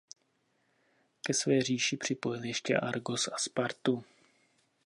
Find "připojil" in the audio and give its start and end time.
1.97-2.43